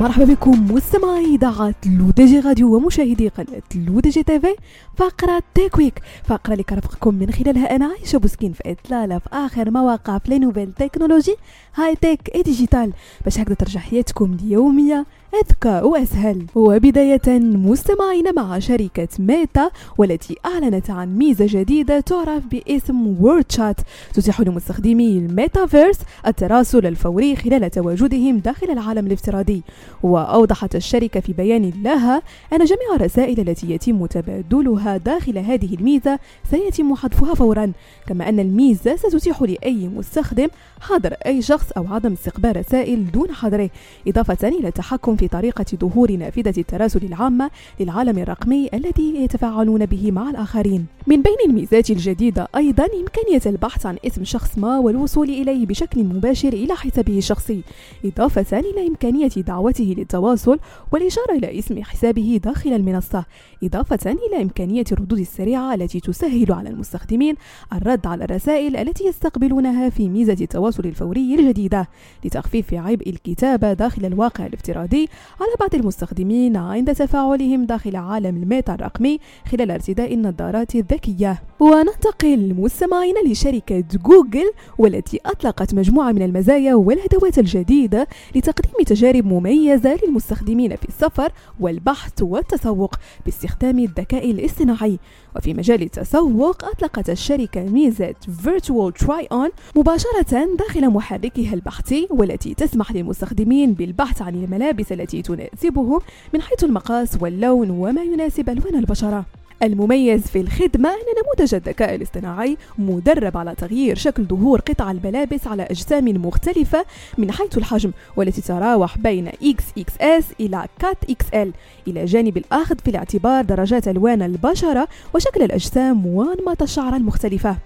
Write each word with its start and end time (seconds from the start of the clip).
مرحبا 0.00 0.24
بكم 0.24 0.74
مستمعي 0.74 1.24
إذاعة 1.24 1.74
L'ODJ 1.86 2.40
Radio 2.40 2.76
ومشاهدي 2.76 3.28
قناة 3.28 3.62
L'ODJ 3.74 4.22
TV. 4.22 4.54
فقرة 4.96 5.42
Tech 5.54 5.78
Week 5.78 6.02
فقرة 6.24 6.52
اللي 6.52 6.62
كرفقكم 6.62 7.14
من 7.14 7.30
خلالها 7.30 7.76
أنا 7.76 7.86
عايشة 7.86 8.18
بوسكين 8.18 8.52
في 8.52 8.62
إطلالة 8.72 9.18
في 9.18 9.28
آخر 9.32 9.70
مواقع 9.70 10.18
في 10.18 10.38
nouvelles 10.38 10.72
technologies 10.72 11.34
high-tech 11.74 12.42
et 12.42 12.53
digital 12.53 12.92
باش 13.24 13.38
هكذا 13.38 13.54
ترجع 13.54 13.80
حياتكم 13.80 14.36
اليومية 14.42 15.06
أذكى 15.34 15.80
وأسهل. 15.86 16.46
وبداية 16.54 17.38
مستمعين 17.38 18.34
مع 18.36 18.58
شركة 18.58 19.08
ميتا 19.18 19.70
والتي 19.98 20.36
أعلنت 20.46 20.90
عن 20.90 21.18
ميزة 21.18 21.46
جديدة 21.48 22.00
تعرف 22.00 22.42
باسم 22.46 23.06
World 23.06 23.52
Chat. 23.52 23.76
تتيح 24.14 24.40
لمستخدمي 24.40 25.18
الميتافيرس 25.18 25.98
التراسل 26.26 26.86
الفوري 26.86 27.36
خلال 27.36 27.70
تواجدهم 27.70 28.38
داخل 28.38 28.70
العالم 28.70 29.06
الافتراضي. 29.06 29.62
وأوضحت 30.02 30.76
الشركة 30.76 31.20
في 31.20 31.32
بيان 31.32 31.72
لها 31.82 32.22
أن 32.52 32.64
جميع 32.64 32.94
الرسائل 32.94 33.48
التي 33.48 33.70
يتم 33.70 34.06
تبادلها 34.06 34.96
داخل 34.96 35.38
هذه 35.38 35.74
الميزة 35.74 36.18
سيتم 36.50 36.94
حذفها 36.94 37.34
فورا 37.34 37.72
كما 38.06 38.28
أن 38.28 38.40
الميزة 38.40 38.96
ستتيح 38.96 39.42
لأي 39.42 39.88
مستخدم 39.88 40.48
حظر 40.80 41.12
أي 41.26 41.42
شخص 41.42 41.72
أو 41.72 41.86
عدم 41.86 42.12
استقبال 42.12 42.56
رسائل 42.56 43.10
دون 43.10 43.32
حظره 43.32 43.70
إضافة 44.08 44.48
إلى 44.48 44.68
التحكم 44.68 45.16
في 45.16 45.28
طريقة 45.28 45.64
ظهور 45.80 46.12
نافذة 46.12 46.60
التراسل 46.60 47.04
العامة 47.04 47.50
للعالم 47.80 48.18
الرقمي 48.18 48.68
الذي 48.74 49.14
يتفاعلون 49.24 49.86
به 49.86 50.10
مع 50.10 50.30
الآخرين. 50.30 50.86
من 51.06 51.22
بين 51.22 51.36
الميزات 51.46 51.90
الجديدة 51.90 52.48
أيضا 52.56 52.84
إمكانية 52.84 53.42
البحث 53.46 53.86
عن 53.86 53.96
اسم 54.06 54.24
شخص 54.24 54.58
ما 54.58 54.78
والوصول 54.78 55.30
إليه 55.30 55.66
بشكل 55.66 56.04
مباشر 56.04 56.48
إلى 56.52 56.74
حسابه 56.74 57.18
الشخصي 57.18 57.62
إضافة 58.04 58.58
إلى 58.58 58.88
إمكانية 58.88 59.30
دعوته 59.72 59.94
للتواصل 59.98 60.58
والإشارة 60.92 61.32
إلى 61.32 61.58
اسم 61.58 61.82
حسابه 61.82 62.40
داخل 62.44 62.72
المنصة 62.72 63.24
إضافة 63.64 64.10
إلى 64.10 64.42
إمكانية 64.42 64.84
الردود 64.92 65.18
السريعة 65.18 65.74
التي 65.74 66.00
تسهل 66.00 66.52
على 66.52 66.68
المستخدمين 66.68 67.34
الرد 67.72 68.06
على 68.06 68.24
الرسائل 68.24 68.76
التي 68.76 69.04
يستقبلونها 69.04 69.88
في 69.88 70.08
ميزة 70.08 70.36
التواصل 70.40 70.84
الفوري 70.84 71.34
الجديدة 71.34 71.88
لتخفيف 72.24 72.74
عبء 72.74 73.10
الكتابة 73.10 73.72
داخل 73.72 74.04
الواقع 74.04 74.46
الافتراضي 74.46 75.08
على 75.40 75.50
بعض 75.60 75.74
المستخدمين 75.74 76.56
عند 76.56 76.94
تفاعلهم 76.94 77.64
داخل 77.64 77.96
عالم 77.96 78.36
الميتا 78.42 78.74
الرقمي 78.74 79.18
خلال 79.52 79.70
ارتداء 79.70 80.14
النظارات 80.14 80.74
الذكية. 80.74 81.42
وننتقل 81.60 82.54
مستمعين 82.54 83.14
لشركة 83.26 83.84
جوجل 84.06 84.52
والتي 84.78 85.20
أطلقت 85.26 85.74
مجموعة 85.74 86.12
من 86.12 86.22
المزايا 86.22 86.74
والأدوات 86.74 87.38
الجديدة 87.38 88.08
لتقديم 88.36 88.72
تجارب 88.86 89.26
مميزة 89.26 89.61
للمستخدمين 89.70 90.76
في 90.76 90.88
السفر 90.88 91.32
والبحث 91.60 92.22
والتسوق 92.22 92.94
باستخدام 93.24 93.78
الذكاء 93.78 94.30
الاصطناعي. 94.30 94.98
وفي 95.36 95.54
مجال 95.54 95.82
التسوق 95.82 96.64
أطلقت 96.64 97.10
الشركة 97.10 97.62
ميزة 97.62 98.14
Virtual 98.44 99.04
Try 99.04 99.26
On 99.32 99.50
مباشرة 99.76 100.56
داخل 100.58 100.90
محركها 100.90 101.54
البحثي 101.54 102.08
والتي 102.10 102.54
تسمح 102.54 102.92
للمستخدمين 102.92 103.72
بالبحث 103.72 104.22
عن 104.22 104.34
الملابس 104.34 104.92
التي 104.92 105.22
تناسبهم 105.22 106.00
من 106.34 106.42
حيث 106.42 106.64
المقاس 106.64 107.18
واللون 107.20 107.70
وما 107.70 108.02
يناسب 108.02 108.50
ألوان 108.50 108.76
البشرة. 108.76 109.24
المميز 109.62 110.22
في 110.22 110.40
الخدمة 110.40 110.88
أن 110.88 110.96
نموذج 111.22 111.54
الذكاء 111.54 111.94
الاصطناعي 111.94 112.56
مدرب 112.78 113.36
على 113.36 113.54
تغيير 113.54 113.96
شكل 113.96 114.24
ظهور 114.24 114.60
قطع 114.60 114.90
الملابس 114.90 115.46
على 115.46 115.62
أجسام 115.62 116.04
مختلفة 116.04 116.84
من 117.18 117.32
حيث 117.32 117.58
الحجم 117.58 117.92
والتي 118.16 118.40
تتراوح 118.40 118.98
بين 118.98 119.28
XXS 119.30 120.24
إلى 120.40 120.66
XL 121.10 121.48
إلى 121.88 122.04
جانب 122.04 122.36
الأخذ 122.36 122.78
في 122.78 122.90
الاعتبار 122.90 123.44
درجات 123.44 123.88
ألوان 123.88 124.22
البشرة 124.22 124.88
وشكل 125.14 125.42
الأجسام 125.42 126.06
وأنماط 126.06 126.62
الشعر 126.62 126.96
المختلفة. 126.96 127.56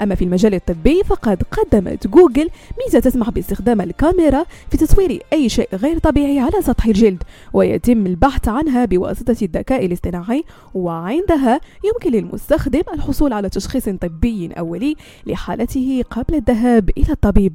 أما 0.00 0.14
في 0.14 0.24
المجال 0.24 0.54
الطبي 0.54 1.02
فقد 1.04 1.42
قدمت 1.42 2.06
جوجل 2.06 2.50
ميزة 2.84 2.98
تسمح 2.98 3.30
باستخدام 3.30 3.80
الكاميرا 3.80 4.44
في 4.70 4.76
تصوير 4.76 5.22
أي 5.32 5.48
شيء 5.48 5.68
غير 5.74 5.98
طبيعي 5.98 6.38
على 6.38 6.62
سطح 6.62 6.86
الجلد 6.86 7.22
ويتم 7.52 8.06
البحث 8.06 8.48
عنها 8.48 8.84
بواسطة 8.84 9.36
الذكاء 9.42 9.86
الاصطناعي 9.86 10.44
وعندها 10.74 11.60
يمكن 11.84 12.18
للمستخدم 12.18 12.82
الحصول 12.94 13.32
على 13.32 13.48
تشخيص 13.48 13.88
طبي 13.88 14.52
أولي 14.52 14.96
لحالته 15.26 16.04
قبل 16.10 16.34
الذهاب 16.34 16.90
إلى 16.98 17.12
الطبيب. 17.12 17.54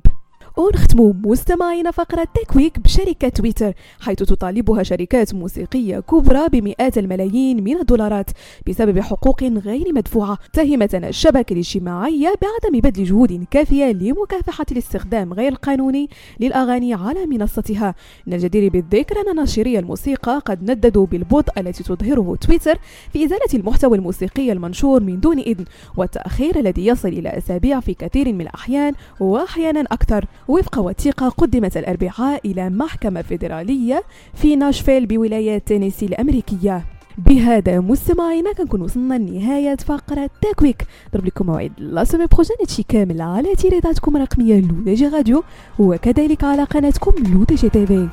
ونختم 0.58 1.14
مستمعين 1.26 1.92
فقرة 1.92 2.28
تكويك 2.44 2.80
بشركة 2.80 3.30
تويتر 3.30 3.74
حيث 4.00 4.18
تطالبها 4.18 4.84
شركات 4.84 5.34
موسيقية 5.34 6.00
كبرى 6.00 6.48
بمئات 6.50 6.98
الملايين 6.98 7.64
من 7.64 7.78
الدولارات 7.78 8.30
بسبب 8.68 9.00
حقوق 9.00 9.44
غير 9.44 9.94
مدفوعة 9.94 10.38
اتهمت 10.46 10.96
الشبكة 10.96 11.54
الاجتماعية 11.54 12.34
بعدم 12.42 12.80
بذل 12.80 13.04
جهود 13.04 13.46
كافية 13.52 13.92
لمكافحة 13.92 14.66
الاستخدام 14.72 15.34
غير 15.34 15.52
القانوني 15.52 16.10
للأغاني 16.40 16.94
على 16.94 17.26
منصتها. 17.26 17.96
من 18.28 18.34
الجدير 18.34 18.70
بالذكر 18.72 19.16
أن 19.22 19.36
ناشري 19.36 19.80
الموسيقى 19.80 20.42
قد 20.46 20.72
نددوا 20.72 21.06
بالبطء 21.06 21.60
التي 21.60 21.84
تظهره 21.84 22.36
تويتر 22.42 22.80
في 23.14 23.26
إزالة 23.26 23.54
المحتوى 23.54 23.98
الموسيقي 23.98 24.52
المنشور 24.52 25.04
من 25.04 25.20
دون 25.20 25.40
إذن 25.40 25.66
والتأخير 25.98 26.60
الذي 26.60 26.86
يصل 26.86 27.08
إلى 27.08 27.38
أسابيع 27.38 27.80
في 27.80 27.94
كثير 27.94 28.34
من 28.34 28.42
الأحيان 28.42 28.94
وأحيانا 29.20 29.82
أكثر. 29.82 30.26
وفق 30.48 30.80
وثيقة 30.80 31.30
قدمت 31.30 31.78
الأربعاء 31.78 32.42
إلى 32.46 32.70
محكمة 32.70 33.22
فيدرالية 33.22 34.04
في 34.34 34.56
ناشفيل 34.56 35.06
بولاية 35.06 35.58
تينيسي 35.58 36.06
الأمريكية. 36.06 36.86
بهذا 37.18 37.80
مستمعينا 37.80 38.54
كنكون 38.54 38.82
وصلنا 38.82 39.16
لنهاية 39.16 39.76
فقرة 39.76 40.30
Tech 40.42 40.64
Week 40.64 40.86
ضرب 41.14 41.26
لكم 41.26 41.46
موعد 41.46 41.72
la 41.78 42.04
semaine 42.04 42.26
prochaine 42.26 42.86
كامل 42.88 43.22
على 43.22 43.56
تيريداتكم 43.56 44.16
الرقمية 44.16 44.62
L'ODJ 44.62 45.08
Radio 45.08 45.44
وكذلك 45.80 46.44
على 46.44 46.64
قناتكم 46.64 47.34
لو 47.34 47.44
دي 47.44 47.56
جي 47.56 47.70
تيفي. 47.70 48.10